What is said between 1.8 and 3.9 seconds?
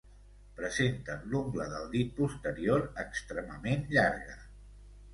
dit posterior extremament